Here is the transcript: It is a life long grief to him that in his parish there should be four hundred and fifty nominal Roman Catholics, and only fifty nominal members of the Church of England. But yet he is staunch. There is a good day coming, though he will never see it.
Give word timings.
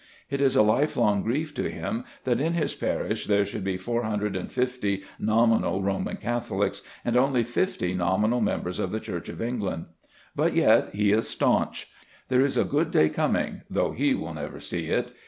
It 0.31 0.41
is 0.41 0.55
a 0.55 0.63
life 0.63 0.97
long 0.97 1.21
grief 1.21 1.53
to 1.53 1.69
him 1.69 2.05
that 2.23 2.41
in 2.41 2.53
his 2.53 2.73
parish 2.73 3.27
there 3.27 3.45
should 3.45 3.63
be 3.63 3.77
four 3.77 4.01
hundred 4.01 4.35
and 4.35 4.51
fifty 4.51 5.03
nominal 5.19 5.83
Roman 5.83 6.15
Catholics, 6.17 6.81
and 7.05 7.15
only 7.15 7.43
fifty 7.43 7.93
nominal 7.93 8.41
members 8.41 8.79
of 8.79 8.91
the 8.91 8.99
Church 8.99 9.29
of 9.29 9.39
England. 9.43 9.85
But 10.35 10.53
yet 10.55 10.89
he 10.95 11.11
is 11.11 11.29
staunch. 11.29 11.87
There 12.29 12.41
is 12.41 12.57
a 12.57 12.63
good 12.65 12.89
day 12.89 13.09
coming, 13.09 13.61
though 13.69 13.91
he 13.91 14.15
will 14.15 14.33
never 14.33 14.59
see 14.59 14.87
it. 14.87 15.15